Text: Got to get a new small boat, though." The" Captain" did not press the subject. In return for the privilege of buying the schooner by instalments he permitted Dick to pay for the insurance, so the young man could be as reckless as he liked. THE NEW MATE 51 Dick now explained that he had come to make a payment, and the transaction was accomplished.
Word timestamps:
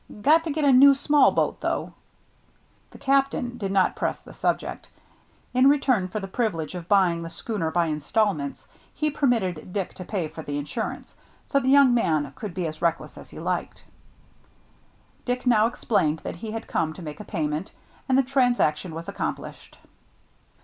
Got 0.23 0.43
to 0.45 0.49
get 0.51 0.63
a 0.65 0.71
new 0.71 0.95
small 0.95 1.31
boat, 1.31 1.61
though." 1.61 1.93
The" 2.89 2.97
Captain" 2.97 3.55
did 3.59 3.71
not 3.71 3.95
press 3.95 4.19
the 4.19 4.33
subject. 4.33 4.89
In 5.53 5.69
return 5.69 6.07
for 6.07 6.19
the 6.19 6.27
privilege 6.27 6.73
of 6.73 6.87
buying 6.87 7.21
the 7.21 7.29
schooner 7.29 7.69
by 7.69 7.85
instalments 7.85 8.67
he 8.95 9.11
permitted 9.11 9.71
Dick 9.73 9.93
to 9.93 10.03
pay 10.03 10.27
for 10.27 10.41
the 10.41 10.57
insurance, 10.57 11.15
so 11.47 11.59
the 11.59 11.67
young 11.69 11.93
man 11.93 12.33
could 12.35 12.55
be 12.55 12.65
as 12.65 12.81
reckless 12.81 13.15
as 13.15 13.29
he 13.29 13.39
liked. 13.39 13.83
THE 15.25 15.33
NEW 15.33 15.35
MATE 15.35 15.37
51 15.37 15.37
Dick 15.37 15.45
now 15.47 15.67
explained 15.67 16.19
that 16.23 16.37
he 16.37 16.49
had 16.49 16.65
come 16.65 16.93
to 16.93 17.03
make 17.03 17.19
a 17.19 17.23
payment, 17.23 17.71
and 18.09 18.17
the 18.17 18.23
transaction 18.23 18.95
was 18.95 19.07
accomplished. 19.07 19.77